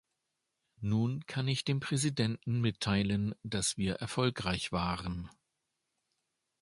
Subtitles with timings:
[0.79, 5.29] Nun kann ich dem Präsidenten mitteilen, dass wir erfolgreich waren.